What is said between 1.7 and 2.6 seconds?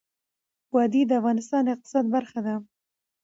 اقتصاد برخه ده.